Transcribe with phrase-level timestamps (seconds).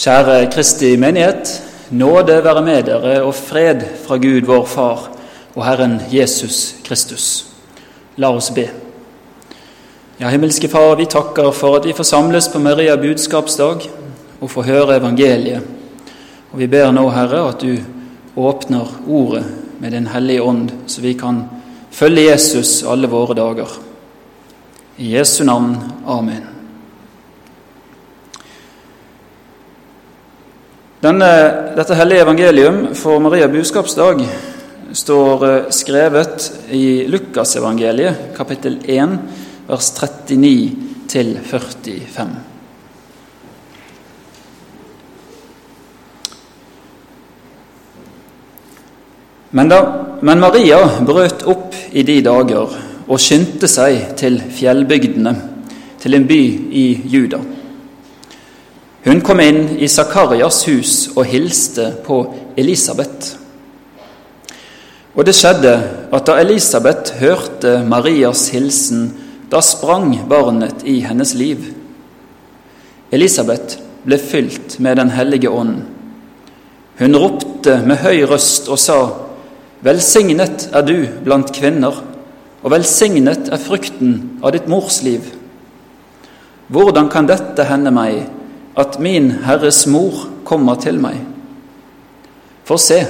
[0.00, 1.50] Kjære Kristi menighet.
[1.90, 5.00] Nåde være med dere og fred fra Gud vår Far
[5.52, 7.26] og Herren Jesus Kristus.
[8.16, 8.64] La oss be.
[10.20, 13.84] Ja, himmelske Far, vi takker for at vi får samles på Maria budskapsdag
[14.40, 15.66] og får høre evangeliet.
[16.52, 17.76] Og vi ber nå, Herre, at du
[18.40, 19.44] åpner ordet
[19.80, 21.44] med Den hellige ånd, så vi kan
[21.90, 23.68] følge Jesus alle våre dager.
[24.96, 25.76] I Jesu navn.
[26.06, 26.49] Amen.
[31.00, 34.18] Denne, dette hellige evangelium for Maria budskapsdag
[34.92, 39.14] står eh, skrevet i Lukasevangeliet, kapittel 1,
[39.64, 42.34] vers 39 til 45.
[49.56, 49.78] Men, da,
[50.20, 52.76] men Maria brøt opp i de dager
[53.06, 55.32] og skyndte seg til fjellbygdene,
[56.04, 56.42] til en by
[56.76, 57.40] i Juda.
[59.04, 62.18] Hun kom inn i Zakarias hus og hilste på
[62.60, 63.36] Elisabeth.
[65.16, 65.72] Og det skjedde
[66.12, 69.08] at da Elisabeth hørte Marias hilsen,
[69.50, 71.64] da sprang barnet i hennes liv.
[73.10, 75.80] Elisabeth ble fylt med Den hellige ånd.
[77.00, 79.00] Hun ropte med høy røst og sa:"
[79.80, 82.02] Velsignet er du blant kvinner,
[82.62, 85.24] og velsignet er frukten av ditt mors liv.
[86.68, 88.28] Hvordan kan dette hende meg,
[88.80, 91.20] at min Herres mor kommer til meg?
[92.64, 93.00] For se,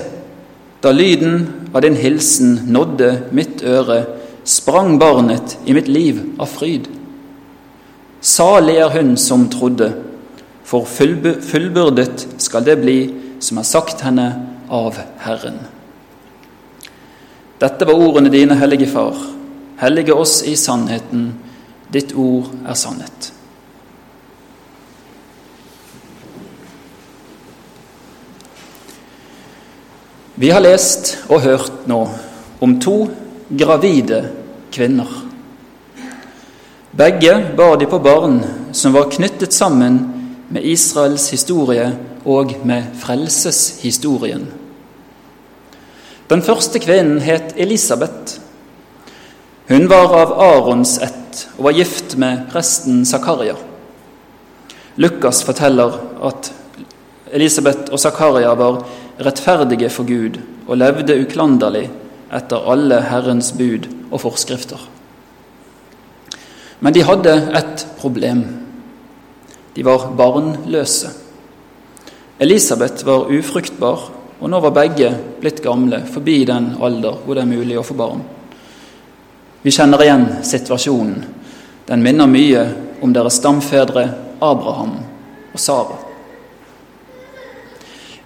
[0.83, 4.05] da lyden av din hilsen nådde mitt øre,
[4.45, 6.89] sprang barnet i mitt liv av fryd.
[8.21, 9.93] Salig er hun som trodde,
[10.65, 12.99] for fullbyrdet skal det bli
[13.41, 14.27] som er sagt henne
[14.71, 15.59] av Herren.
[17.61, 19.17] Dette var ordene dine, Hellige Far.
[19.81, 21.35] Hellige oss i sannheten.
[21.93, 23.33] Ditt ord er sannhet.
[30.41, 31.99] Vi har lest og hørt nå
[32.65, 32.95] om to
[33.61, 34.23] gravide
[34.73, 35.09] kvinner.
[36.97, 38.39] Begge bar de på barn
[38.73, 39.99] som var knyttet sammen
[40.49, 41.91] med Israels historie
[42.25, 44.47] og med frelseshistorien.
[46.33, 48.41] Den første kvinnen het Elisabeth.
[49.69, 53.59] Hun var av Arons ett og var gift med presten Zakaria.
[54.97, 56.01] Lukas forteller
[56.33, 56.53] at
[57.31, 58.81] Elisabeth og Zakaria var
[59.25, 61.89] rettferdige for Gud og levde uklanderlig
[62.35, 64.81] etter alle Herrens bud og forskrifter.
[66.81, 68.45] Men de hadde et problem.
[69.77, 71.11] De var barnløse.
[72.41, 74.09] Elisabeth var ufruktbar
[74.41, 75.11] og nå var begge
[75.41, 78.23] blitt gamle, forbi den alder hvor det er mulig å få barn.
[79.61, 81.19] Vi kjenner igjen situasjonen.
[81.85, 82.63] Den minner mye
[83.05, 84.07] om deres stamfedre
[84.41, 84.95] Abraham
[85.53, 85.99] og Sara.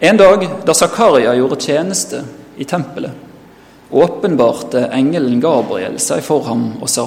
[0.05, 2.19] En dag da Zakaria gjorde tjeneste
[2.61, 3.13] i tempelet,
[3.91, 7.07] åpenbarte engelen Gabriel seg for ham og sa:"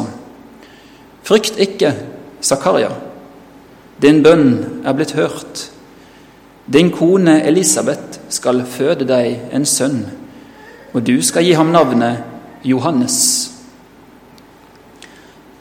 [1.28, 1.92] Frykt ikke,
[2.42, 2.90] Zakaria.
[4.02, 5.68] Din bønn er blitt hørt.
[6.66, 10.06] Din kone Elisabeth skal føde deg en sønn,
[10.94, 12.24] og du skal gi ham navnet
[12.64, 13.52] Johannes.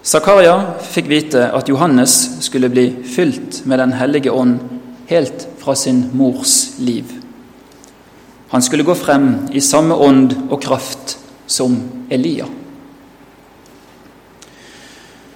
[0.05, 4.59] Zakaria fikk vite at Johannes skulle bli fylt med Den hellige ånd
[5.07, 7.16] helt fra sin mors liv.
[8.49, 11.77] Han skulle gå frem i samme ånd og kraft som
[12.11, 12.47] Elia.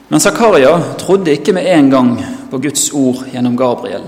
[0.08, 2.12] Men Zakaria trodde ikke med en gang
[2.50, 4.06] på Guds ord gjennom Gabriel.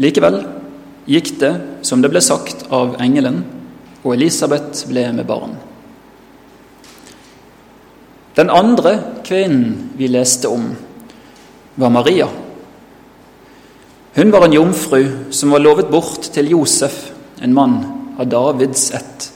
[0.00, 0.38] Likevel
[1.08, 1.52] gikk det
[1.84, 3.42] som det ble sagt av engelen,
[4.00, 5.56] og Elisabeth ble med barn.
[8.36, 8.94] Den andre
[9.26, 10.70] kvinnen vi leste om,
[11.74, 12.28] var Maria.
[14.16, 17.10] Hun var en jomfru som var lovet bort til Josef,
[17.40, 19.32] en mann av Davids ett.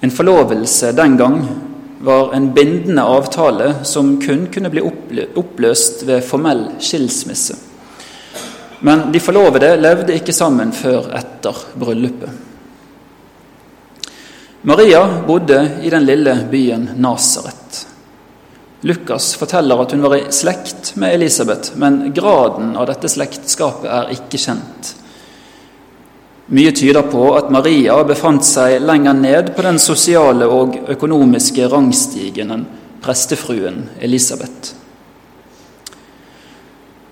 [0.00, 1.42] En forlovelse den gang
[2.00, 4.80] var en bindende avtale som kun kunne bli
[5.36, 7.56] oppløst ved formell skilsmisse.
[8.80, 12.30] Men de forlovede levde ikke sammen før etter bryllupet.
[14.62, 17.86] Maria bodde i den lille byen Nasaret.
[18.80, 24.12] Lukas forteller at hun var i slekt med Elisabeth, men graden av dette slektskapet er
[24.16, 24.94] ikke kjent.
[26.50, 32.50] Mye tyder på at Maria befant seg lenger ned på den sosiale og økonomiske rangstigen
[32.50, 32.64] enn
[33.00, 34.74] prestefruen Elisabeth.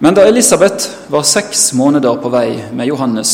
[0.02, 3.32] Men da Elisabeth var seks måneder på vei med Johannes,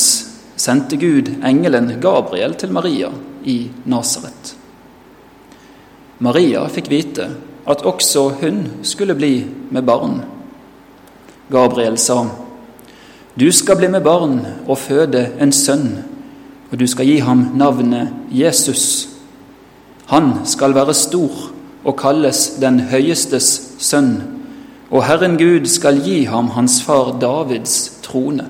[0.61, 3.09] sendte Gud engelen Gabriel til Maria
[3.49, 3.59] i
[3.89, 4.55] Nasaret.
[6.21, 7.31] Maria fikk vite
[7.65, 9.39] at også hun skulle bli
[9.73, 10.21] med barn.
[11.49, 12.23] Gabriel sa,
[13.41, 14.39] Du skal bli med barn
[14.69, 15.89] og føde en sønn,
[16.71, 19.09] og du skal gi ham navnet Jesus.
[20.07, 21.51] Han skal være stor
[21.85, 24.23] og kalles Den høyestes sønn,
[24.91, 28.47] og Herren Gud skal gi ham hans far Davids trone.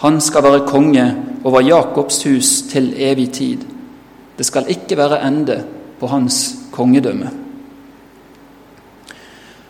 [0.00, 1.04] Han skal være konge
[1.44, 3.68] over Jakobs hus til evig tid.
[4.38, 5.64] Det skal ikke være ende
[6.00, 7.30] på hans kongedømme.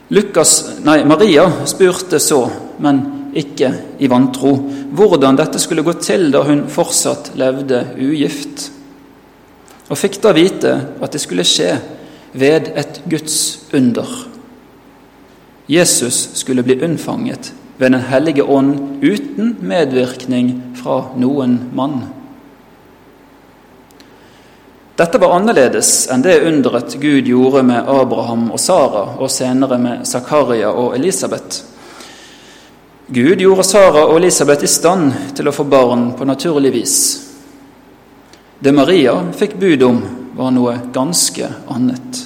[0.09, 2.47] Lukas, nei, Maria spurte så,
[2.79, 4.55] men ikke i vantro,
[4.93, 8.71] hvordan dette skulle gå til da hun fortsatt levde ugift,
[9.89, 11.77] og fikk da vite at det skulle skje
[12.39, 13.39] ved et Guds
[13.75, 14.09] under.
[15.69, 22.01] Jesus skulle bli unnfanget ved Den hellige ånd uten medvirkning fra noen mann.
[24.99, 30.07] Dette var annerledes enn det underet Gud gjorde med Abraham og Sara, og senere med
[30.11, 31.63] Zakaria og Elisabeth.
[33.11, 36.97] Gud gjorde Sara og Elisabeth i stand til å få barn på naturlig vis.
[38.61, 40.03] Det Maria fikk bud om,
[40.37, 42.19] var noe ganske annet.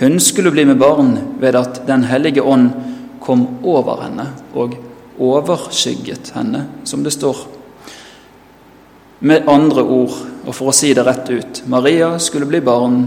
[0.00, 2.70] Hun skulle bli med barn ved at Den hellige ånd
[3.20, 4.26] kom over henne
[4.56, 4.78] og
[5.20, 7.36] overskygget henne, som det står.
[9.20, 10.16] Med andre ord,
[10.48, 13.02] og for å si det rett ut, Maria skulle bli barn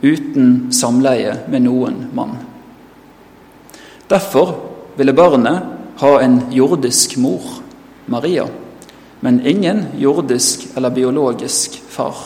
[0.00, 2.38] uten samleie med noen mann.
[4.08, 4.56] Derfor
[4.96, 7.42] ville barnet ha en jordisk mor,
[8.06, 8.46] Maria,
[9.20, 12.16] men ingen jordisk eller biologisk far.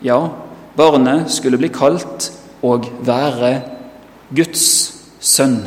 [0.00, 0.30] Ja,
[0.74, 2.30] barnet skulle bli kalt
[2.62, 3.52] og være
[4.34, 4.66] Guds
[5.20, 5.60] sønn.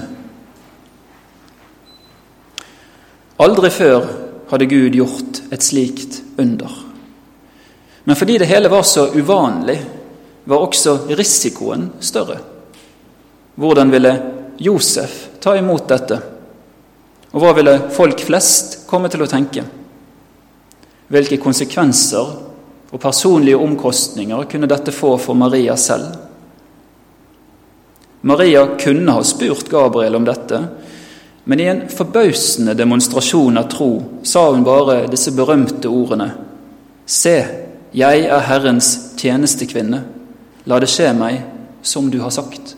[3.42, 4.06] Aldri før
[4.52, 6.76] hadde Gud gjort et slikt under.
[8.04, 9.80] Men fordi det hele var så uvanlig,
[10.44, 12.40] var også risikoen større.
[13.56, 14.14] Hvordan ville
[14.58, 16.18] Josef ta imot dette?
[17.32, 19.64] Og hva ville folk flest komme til å tenke?
[21.12, 22.34] Hvilke konsekvenser
[22.92, 26.12] og personlige omkostninger kunne dette få for Maria selv?
[28.28, 30.60] Maria kunne ha spurt Gabriel om dette,
[31.44, 33.92] men i en forbausende demonstrasjon av tro
[34.28, 36.30] sa hun bare disse berømte ordene
[37.12, 37.34] Se,
[37.98, 39.98] jeg er Herrens tjenestekvinne.
[40.70, 41.42] La det skje meg
[41.84, 42.76] som du har sagt.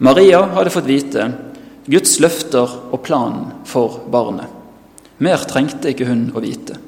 [0.00, 1.26] Maria hadde fått vite
[1.90, 4.48] Guds løfter og planen for barnet.
[5.20, 6.78] Mer trengte ikke hun å vite.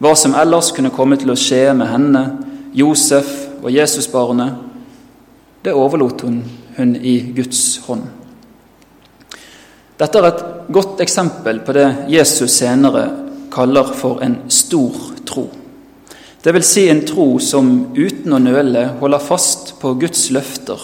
[0.00, 2.22] Hva som ellers kunne komme til å skje med henne,
[2.72, 3.28] Josef
[3.60, 4.56] og Jesusbarnet,
[5.60, 6.40] det overlot hun
[6.80, 8.06] hun i Guds hånd.
[10.00, 13.04] Dette er et godt eksempel på det Jesus senere
[13.52, 14.96] kaller for en stor
[15.28, 15.48] tro.
[16.40, 20.80] Det vil si en tro som uten å nøle holder fast på Guds løfter,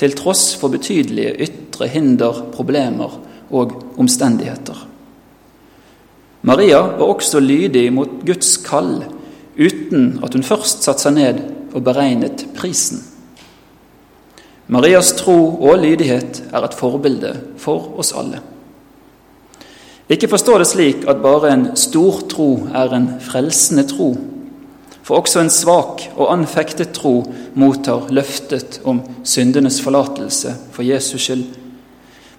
[0.00, 3.18] til tross for betydelige ytre hinder, problemer
[3.50, 4.86] og omstendigheter.
[6.46, 9.00] Maria var også lydig mot Guds kall,
[9.58, 11.40] uten at hun først satte seg ned
[11.72, 13.02] og beregnet prisen.
[14.68, 17.32] Marias tro og lydighet er et forbilde
[17.62, 18.40] for oss alle.
[20.10, 24.12] Ikke forstå det slik at bare en stor tro er en frelsende tro,
[25.06, 27.20] for også en svak og anfektet tro
[27.54, 31.44] mottar løftet om syndenes forlatelse for Jesus skyld.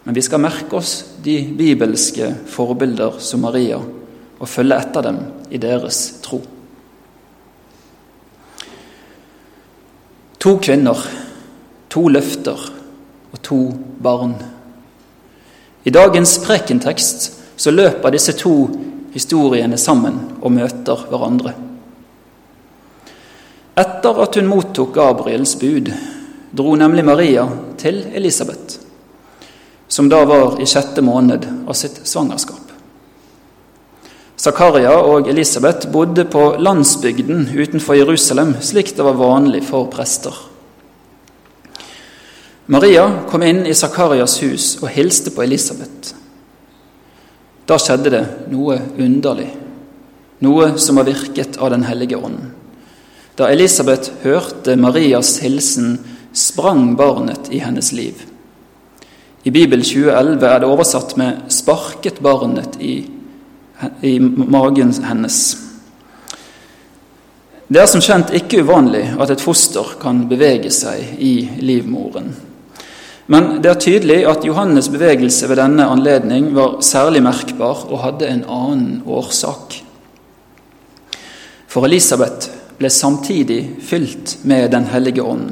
[0.04, 3.80] Men vi skal merke oss de bibelske forbilder som Maria,
[4.38, 6.42] og følge etter dem i deres tro.
[10.44, 11.08] To kvinner
[11.90, 12.60] to løfter
[13.32, 13.60] og to
[14.04, 14.36] barn.
[15.88, 18.54] I dagens prekentekst så løper disse to
[19.16, 21.56] historiene sammen og møter hverandre.
[23.78, 25.92] Etter at hun mottok Gabriels bud,
[26.52, 27.44] dro nemlig Maria
[27.78, 28.80] til Elisabeth,
[29.88, 32.74] som da var i sjette måned av sitt svangerskap.
[34.38, 40.34] Zakaria og Elisabeth bodde på landsbygden utenfor Jerusalem, slik det var vanlig for prester.
[42.66, 46.16] Maria kom inn i Zakarias hus og hilste på Elisabeth.
[47.68, 49.52] Da skjedde det noe underlig,
[50.46, 52.42] noe som var virket av Den hellige ånd.
[53.38, 56.00] Da Elisabeth hørte Marias hilsen,
[56.34, 58.24] sprang barnet i hennes liv.
[59.46, 63.06] I Bibel 2011 er det oversatt med 'sparket barnet i,
[64.02, 65.58] i magen hennes'.
[67.70, 72.36] Det er som kjent ikke uvanlig at et foster kan bevege seg i livmoren.
[73.28, 78.28] Men det er tydelig at Johannes' bevegelse ved denne anledning var særlig merkbar og hadde
[78.28, 79.84] en annen årsak.
[81.68, 85.52] For Elisabeth ble samtidig fylt med Den hellige ånd.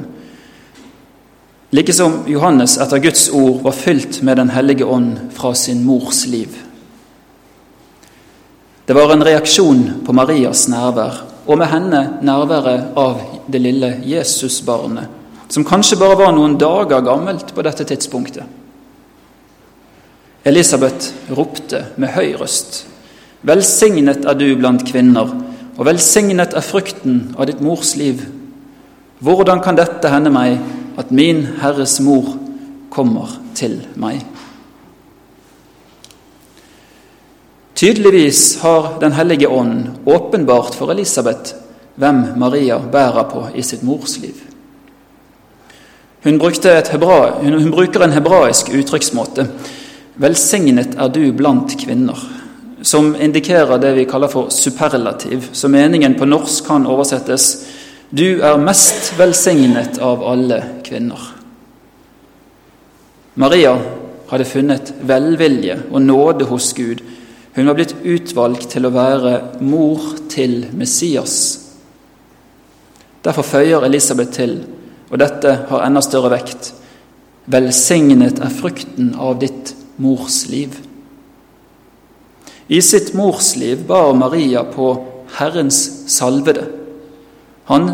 [1.70, 6.26] like som Johannes etter Guds ord var fylt med Den hellige ånd fra sin mors
[6.26, 6.48] liv.
[8.86, 15.08] Det var en reaksjon på Marias nærvær, og med henne nærværet av det lille Jesusbarnet,
[15.48, 18.44] som kanskje bare var noen dager gammelt på dette tidspunktet.
[20.46, 22.84] Elisabeth ropte med høy røst.
[23.42, 25.34] Velsignet er du blant kvinner,
[25.76, 28.22] og velsignet er frukten av ditt mors liv.
[29.20, 30.58] Hvordan kan dette hende meg,
[30.96, 32.32] at min Herres mor
[32.92, 34.22] kommer til meg?
[37.76, 41.52] Tydeligvis har Den hellige ånd åpenbart for Elisabeth
[41.96, 44.36] hvem Maria bærer på i sitt mors liv.
[46.24, 49.46] Hun, hebra, hun, hun bruker en hebraisk uttrykksmåte.
[50.16, 52.35] 'Velsignet er du blant kvinner',
[52.86, 57.66] som indikerer det vi kaller for superlativ, så meningen på norsk kan oversettes
[58.10, 61.34] 'Du er mest velsignet av alle kvinner'.
[63.34, 63.78] Maria
[64.30, 67.02] hadde funnet velvilje og nåde hos Gud
[67.56, 71.36] hun var blitt utvalgt til å være mor til Messias.
[73.24, 74.58] Derfor føyer Elisabeth til,
[75.10, 76.74] og dette har enda større vekt,
[77.46, 80.85] velsignet er frukten av ditt morsliv.
[82.66, 85.06] I sitt morsliv bar Maria på
[85.38, 86.64] Herrens salvede,
[87.64, 87.90] han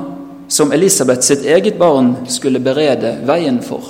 [0.48, 3.84] som Elisabeth sitt eget barn skulle berede veien for.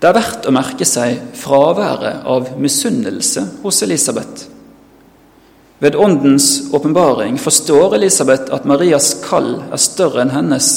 [0.00, 4.50] Det er verdt å merke seg fraværet av misunnelse hos Elisabeth.
[5.80, 10.68] Ved Åndens åpenbaring forstår Elisabeth at Marias kall er større enn hennes,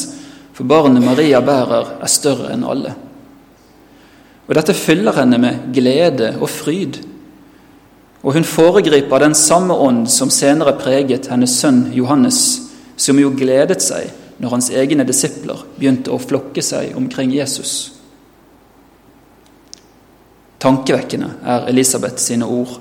[0.55, 2.95] for barnet Maria bærer, er større enn alle.
[4.47, 7.01] Og Dette fyller henne med glede og fryd.
[8.23, 12.39] Og hun foregriper den samme ånd som senere preget hennes sønn Johannes,
[12.97, 17.93] som jo gledet seg når hans egne disipler begynte å flokke seg omkring Jesus.
[20.61, 22.79] Tankevekkende er Elisabeth sine ord.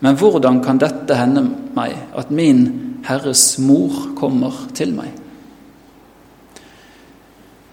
[0.00, 1.42] Men hvordan kan dette hende
[1.76, 2.68] meg, at min
[3.04, 5.10] Herres mor kommer til meg?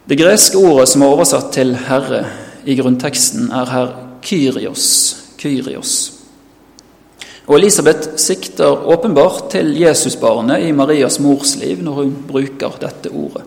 [0.09, 5.15] Det greske ordet som er oversatt til 'herre' i grunnteksten, er her 'kyrios'.
[5.37, 6.11] kyrios.
[7.45, 13.43] Og Elisabeth sikter åpenbart til Jesusbarnet i Marias mors liv når hun bruker dette ordet.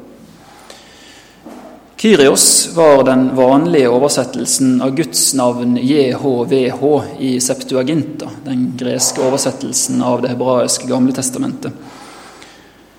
[1.99, 6.83] Kyrios var den vanlige oversettelsen av Guds navn JHVH
[7.27, 11.75] i Septuaginta, den greske oversettelsen av det hebraiske Gamle testamentet.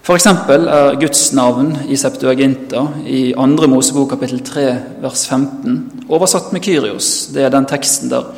[0.09, 0.25] F.eks.
[0.25, 3.67] er Guds navn i Septuaginta i 2.
[3.69, 4.63] Mosebok kapittel 3
[5.03, 7.27] vers 15 oversatt med Kyrios.
[7.29, 8.31] Det er den teksten der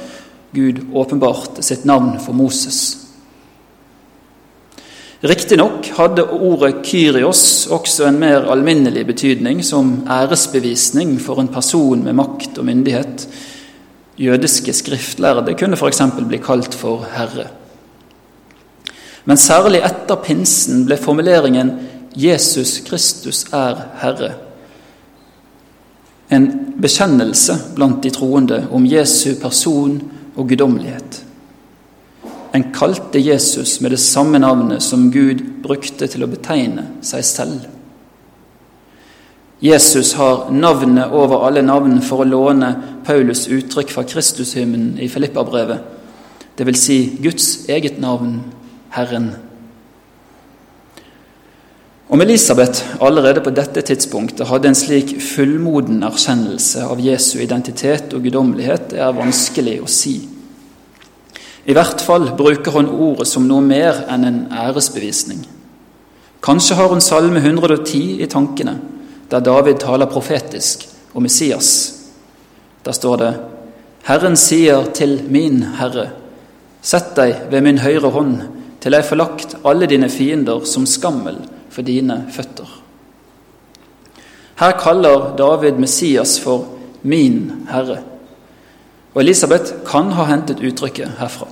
[0.51, 2.81] Gud åpenbarte sitt navn for Moses.
[5.23, 12.19] Riktignok hadde ordet Kyrios også en mer alminnelig betydning som æresbevisning for en person med
[12.19, 13.29] makt og myndighet.
[14.19, 16.03] Jødiske skriftlærde kunne f.eks.
[16.27, 17.47] bli kalt for herre.
[19.25, 21.79] Men særlig etter pinsen ble formuleringen
[22.15, 24.51] 'Jesus Kristus er Herre'
[26.31, 26.47] en
[26.79, 29.97] bekjennelse blant de troende om Jesu person
[30.35, 31.17] og guddommelighet.
[32.55, 37.67] En kalte Jesus med det samme navnet som Gud brukte til å betegne seg selv.
[39.61, 42.71] Jesus har navnet over alle navn for å låne
[43.05, 45.83] Paulus uttrykk fra Kristushymnen i Filippabrevet,
[46.57, 46.79] dvs.
[46.79, 48.39] Si Guds eget navn,
[48.91, 49.31] Herren.
[52.11, 58.25] Om Elisabeth allerede på dette tidspunktet hadde en slik fullmoden erkjennelse av Jesu identitet og
[58.25, 60.17] guddommelighet, er vanskelig å si.
[61.63, 65.45] I hvert fall bruker hun ordet som noe mer enn en æresbevisning.
[66.43, 68.75] Kanskje har hun Salme 110 i tankene,
[69.31, 71.93] der David taler profetisk om Messias.
[72.83, 73.33] Der står det:"
[74.03, 76.09] Herren sier til min Herre,
[76.81, 78.41] sett deg ved min høyre hånd,
[78.81, 81.37] til jeg får lagt alle dine fiender som skammel
[81.69, 82.67] for dine føtter.
[84.61, 86.67] Her kaller David Messias for
[87.01, 88.01] min Herre.
[89.13, 91.47] Og Elisabeth kan ha hentet uttrykket herfra.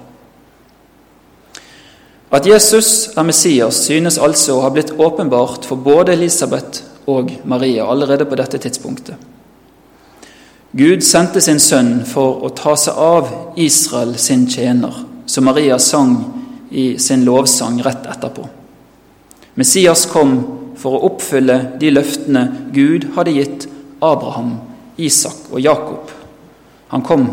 [2.32, 7.88] At Jesus er Messias, synes altså å ha blitt åpenbart for både Elisabeth og Maria
[7.90, 9.16] allerede på dette tidspunktet.
[10.78, 14.94] Gud sendte sin sønn for å ta seg av Israel sin tjener,
[15.26, 16.39] som Maria sang
[16.70, 18.48] i sin lovsang rett etterpå.
[19.60, 20.36] Messias kom
[20.80, 22.46] for å oppfylle de løftene
[22.76, 23.68] Gud hadde gitt
[24.00, 24.56] Abraham,
[24.98, 26.12] Isak og Jakob.
[26.94, 27.26] Han kom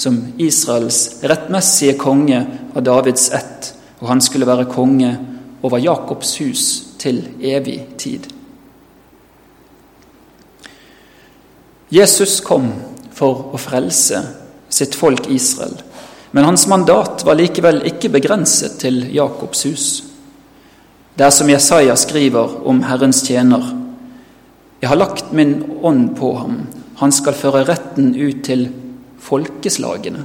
[0.00, 2.40] som Israels rettmessige konge
[2.74, 5.12] av Davids ett, og han skulle være konge
[5.62, 6.66] over Jakobs hus
[7.00, 8.26] til evig tid.
[11.90, 12.70] Jesus kom
[13.12, 14.22] for å frelse
[14.70, 15.74] sitt folk Israel,
[16.30, 19.86] men hans mandat var likevel ikke begrenset til Jakobs hus.
[21.14, 23.64] Det er som Jesaja skriver om Herrens tjener.
[24.80, 26.60] Jeg har lagt min ånd på ham,
[27.00, 28.68] han skal føre retten ut til
[29.20, 30.22] folkeslagene.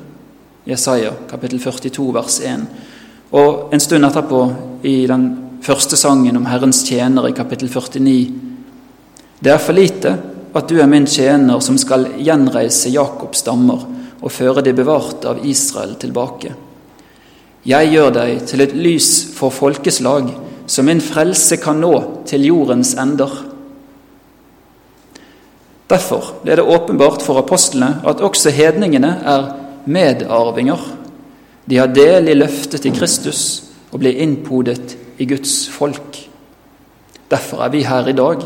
[0.65, 2.63] Jesaja kapittel 42 vers 1.
[3.35, 4.39] Og en stund etterpå,
[4.85, 5.25] i den
[5.65, 8.15] første sangen om Herrens tjener i kapittel 49,
[9.41, 10.13] det er for lite
[10.55, 13.81] at du er min tjener som skal gjenreise Jakobs stammer
[14.21, 16.53] og føre de bevarte av Israel tilbake.
[17.65, 20.29] Jeg gjør deg til et lys for folkeslag,
[20.67, 21.93] så min frelse kan nå
[22.29, 23.31] til jordens ender.
[25.89, 29.49] Derfor ble det åpenbart for apostlene at også hedningene er
[29.85, 30.81] medarvinger.
[31.65, 33.41] De har del i løftet til Kristus
[33.91, 36.21] og blir innpodet i Guds folk.
[37.31, 38.45] Derfor er vi her i dag.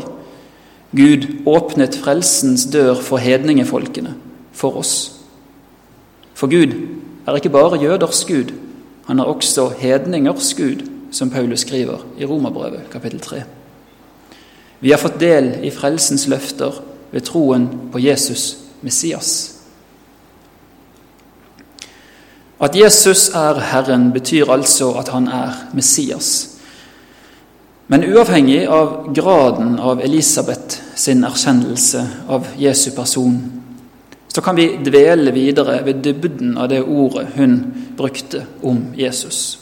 [0.96, 4.16] Gud åpnet frelsens dør for hedningefolkene,
[4.52, 5.19] for oss.
[6.40, 6.72] For Gud
[7.26, 8.52] er ikke bare jøders Gud,
[9.06, 13.42] han er også hedningers Gud, som Paulus skriver i Romerbrevet kapittel 3.
[14.80, 16.80] Vi har fått del i frelsens løfter
[17.12, 19.56] ved troen på Jesus Messias.
[22.60, 26.56] At Jesus er Herren, betyr altså at han er Messias.
[27.88, 33.59] Men uavhengig av graden av Elisabeth sin erkjennelse av Jesu person,
[34.30, 37.56] så kan vi dvele videre ved dybden av det ordet hun
[37.98, 39.58] brukte om Jesus.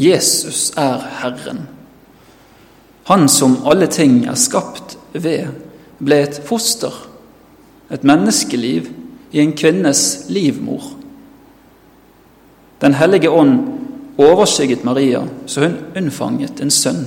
[0.00, 1.66] Jesus er Herren.
[3.04, 5.52] Han som alle ting er skapt ved,
[6.00, 6.94] ble et foster,
[7.92, 8.88] et menneskeliv,
[9.32, 10.82] i en kvinnes livmor.
[12.84, 13.54] Den hellige ånd
[14.20, 17.06] overskygget Maria, så hun unnfanget en sønn.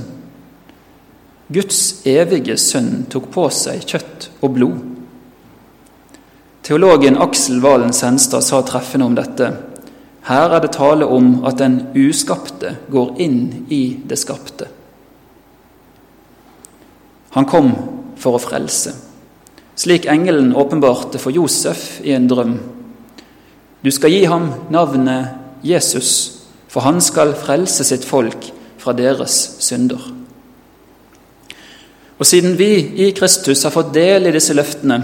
[1.53, 4.94] Guds evige sønn tok på seg kjøtt og blod.
[6.65, 9.51] Teologen Aksel Valen Senstad sa treffende om dette.
[10.25, 14.65] Her er det tale om at den uskapte går inn i det skapte.
[17.37, 17.69] Han kom
[18.17, 18.95] for å frelse,
[19.77, 22.55] slik engelen åpenbarte for Josef i en drøm.
[23.85, 26.35] Du skal gi ham navnet Jesus
[26.75, 28.49] for han skal frelse sitt folk
[28.81, 30.01] fra deres synder.
[32.19, 32.67] Og siden vi
[33.05, 34.97] i Kristus har fått del i disse løftene,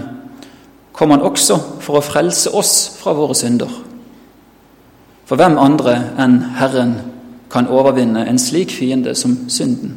[0.92, 3.70] kom han også for å frelse oss fra våre synder.
[5.26, 6.94] For hvem andre enn Herren
[7.52, 9.96] kan overvinne en slik fiende som synden?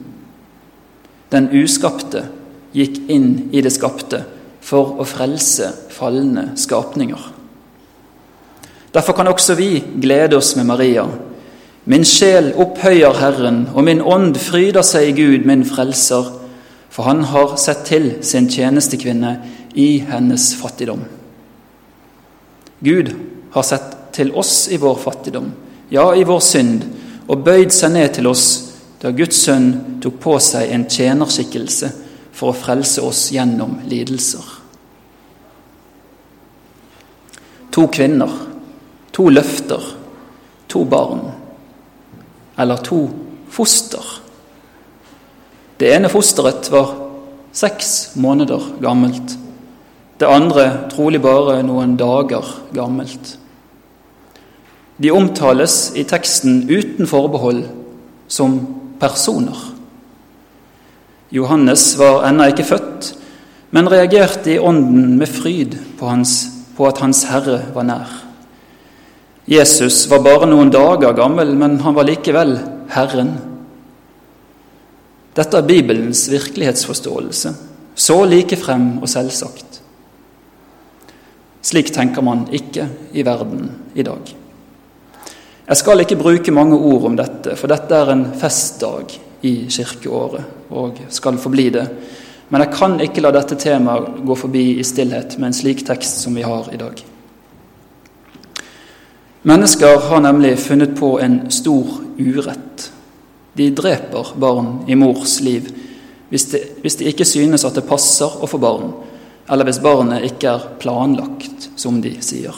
[1.31, 2.27] Den uskapte
[2.75, 4.23] gikk inn i det skapte
[4.65, 7.31] for å frelse falne skapninger.
[8.95, 11.03] Derfor kan også vi glede oss med Maria,
[11.85, 16.31] Min sjel opphøyer Herren, og min ånd fryder seg i Gud, min frelser,
[16.89, 19.35] for han har sett til sin tjenestekvinne
[19.75, 21.03] i hennes fattigdom.
[22.79, 23.11] Gud
[23.51, 25.51] har sett til oss i vår fattigdom,
[25.89, 26.85] ja, i vår synd,
[27.27, 28.45] og bøyd seg ned til oss
[29.01, 31.91] da Guds sønn tok på seg en tjenerskikkelse
[32.35, 34.45] for å frelse oss gjennom lidelser.
[37.75, 38.31] To kvinner,
[39.11, 39.83] to løfter,
[40.71, 41.25] to barn
[42.55, 43.01] eller to
[43.51, 44.03] foster.
[45.77, 46.93] Det ene fosteret var
[47.55, 49.35] seks måneder gammelt.
[50.19, 53.35] Det andre trolig bare noen dager gammelt.
[54.95, 57.65] De omtales i teksten uten forbehold
[58.31, 58.55] som
[58.99, 59.57] personer.
[61.35, 63.09] Johannes var ennå ikke født,
[63.75, 66.45] men reagerte i ånden med fryd på, hans,
[66.77, 68.13] på at Hans Herre var nær.
[69.51, 72.55] Jesus var bare noen dager gammel, men han var likevel
[72.95, 73.35] Herren.
[75.35, 77.51] Dette er Bibelens virkelighetsforståelse,
[77.95, 79.74] så likefrem og selvsagt.
[81.65, 84.35] Slik tenker man ikke i verden i dag.
[85.65, 90.69] Jeg skal ikke bruke mange ord om dette, for dette er en festdag i kirkeåret
[90.69, 91.85] og skal forbli det.
[92.53, 96.21] Men jeg kan ikke la dette temaet gå forbi i stillhet med en slik tekst
[96.21, 97.01] som vi har i dag.
[99.49, 102.91] Mennesker har nemlig funnet på en stor urett.
[103.57, 105.71] De dreper barn i mors liv
[106.29, 108.89] hvis det ikke synes at det passer å få barn,
[109.49, 112.55] eller hvis barnet ikke er planlagt, som de sier.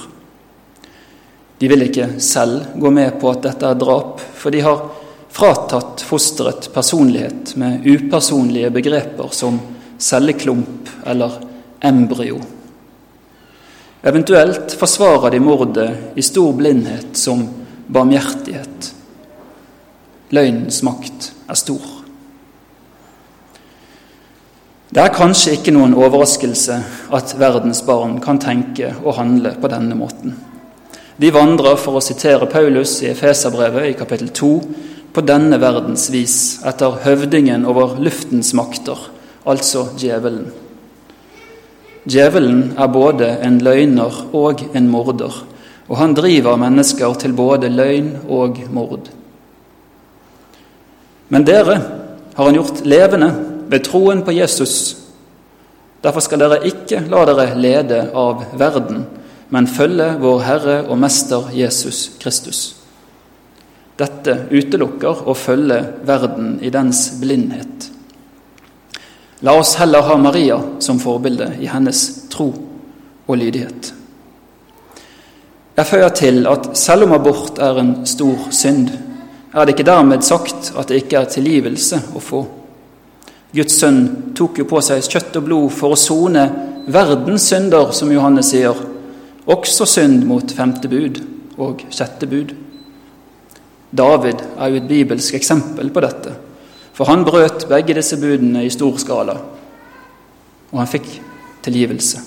[1.57, 4.83] De vil ikke selv gå med på at dette er drap, for de har
[5.33, 9.59] fratatt fosteret personlighet med upersonlige begreper som
[9.97, 11.39] celleklump eller
[11.81, 12.39] embryo.
[14.07, 17.41] Eventuelt forsvarer de mordet i stor blindhet som
[17.87, 18.93] barmhjertighet.
[20.29, 21.96] Løgnens makt er stor.
[24.87, 26.75] Det er kanskje ikke noen overraskelse
[27.11, 30.37] at verdens barn kan tenke og handle på denne måten.
[31.19, 34.51] De vandrer, for å sitere Paulus i Efeserbrevet i kapittel 2,
[35.11, 39.01] på denne verdens vis etter høvdingen over luftens makter,
[39.43, 40.53] altså djevelen.
[42.07, 45.41] Djevelen er både en løgner og en morder,
[45.89, 49.11] og han driver mennesker til både løgn og mord.
[51.27, 51.75] Men dere
[52.37, 53.33] har han gjort levende
[53.69, 54.97] ved troen på Jesus.
[56.01, 59.05] Derfor skal dere ikke la dere lede av verden,
[59.49, 62.61] men følge vår Herre og Mester Jesus Kristus.
[63.97, 67.89] Dette utelukker å følge verden i dens blindhet.
[69.41, 72.51] La oss heller ha Maria som forbilde i hennes tro
[73.27, 73.93] og lydighet.
[75.77, 78.89] Jeg føyer til at selv om abort er en stor synd,
[79.53, 82.41] er det ikke dermed sagt at det ikke er tilgivelse å få.
[83.57, 86.43] Guds sønn tok jo på seg kjøtt og blod for å sone
[86.93, 88.77] verdens synder, som Johannes sier,
[89.49, 91.17] også synd mot femte bud
[91.57, 92.53] og sjette bud.
[93.89, 96.35] David er jo et bibelsk eksempel på dette,
[96.93, 99.39] for han brøt begge disse budene i stor skala,
[100.69, 101.09] og han fikk
[101.65, 102.21] tilgivelse.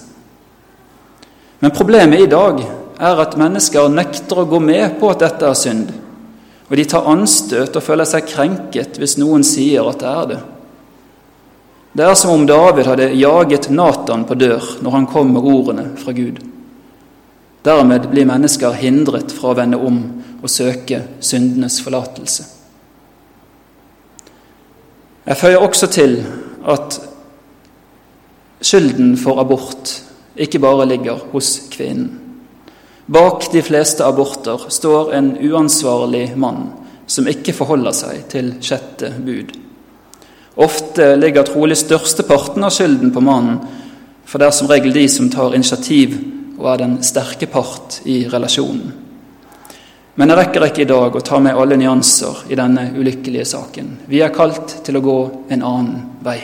[1.61, 5.59] Men problemet i dag er at mennesker nekter å gå med på at dette er
[5.59, 5.91] synd,
[6.71, 10.41] og de tar anstøt og føler seg krenket hvis noen sier at det er det.
[11.93, 15.89] Det er som om David hadde jaget Natan på dør når han kom med ordene
[15.99, 16.39] fra Gud.
[17.67, 19.99] Dermed blir mennesker hindret fra å vende om
[20.41, 22.47] og søke syndenes forlatelse.
[25.27, 26.15] Jeg føyer også til
[26.71, 26.97] at
[28.63, 29.93] skylden for abort
[30.41, 32.17] ikke bare ligger hos kvinnen.
[33.11, 36.69] Bak de fleste aborter står en uansvarlig mann
[37.11, 39.51] som ikke forholder seg til sjette bud.
[40.61, 43.63] Ofte ligger trolig størsteparten av skylden på mannen,
[44.29, 46.19] for det er som regel de som tar initiativ
[46.61, 48.93] og er den sterke part i relasjonen.
[50.21, 53.93] Men jeg rekker ikke i dag å ta med alle nyanser i denne ulykkelige saken.
[54.11, 55.19] Vi er kalt til å gå
[55.49, 56.41] en annen vei.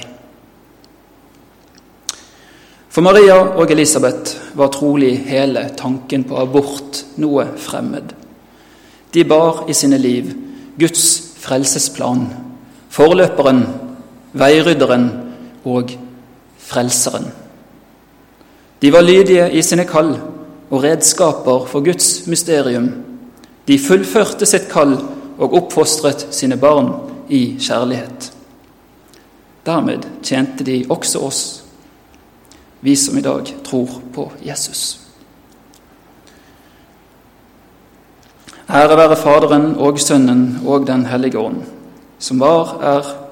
[2.89, 8.15] For Maria og Elisabeth var trolig hele tanken på abort noe fremmed.
[9.13, 10.33] De bar i sine liv
[10.81, 11.05] Guds
[11.43, 12.31] frelsesplan,
[12.89, 13.67] forløperen
[14.37, 15.09] veirydderen
[15.65, 15.91] og
[16.59, 17.27] frelseren.
[18.83, 20.17] De var lydige i sine kall
[20.71, 22.91] og redskaper for Guds mysterium.
[23.69, 24.97] De fullførte sitt kall
[25.39, 26.93] og oppfostret sine barn
[27.29, 28.33] i kjærlighet.
[29.67, 31.41] Dermed tjente de også oss,
[32.81, 35.01] vi som i dag tror på Jesus.
[38.71, 41.63] Ære være Faderen og Sønnen og Den hellige ånd,
[42.19, 43.26] som var, er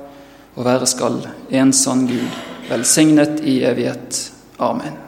[0.54, 2.28] og være skal en sann Gud,
[2.68, 4.20] velsignet i evighet.
[4.58, 5.03] Amen.